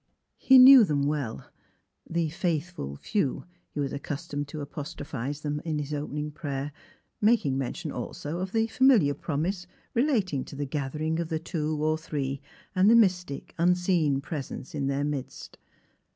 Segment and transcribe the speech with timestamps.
[0.39, 1.47] He knew them well;
[2.09, 6.71] the'' Faithful Few," he was accustomed to apostrophise them in his opening prayer,
[7.21, 11.99] making mention also of the familiar jDromise relating to the gathering of the two or
[11.99, 12.41] three
[12.75, 15.59] and the mystic, unseen presence in their midst.